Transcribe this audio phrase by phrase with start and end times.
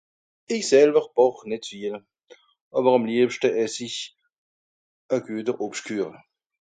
[0.55, 1.95] Ich selwer bàch nit viel,
[2.77, 3.99] àwer àm liebschte ess ich
[5.15, 6.19] e güeter Obschtküeche.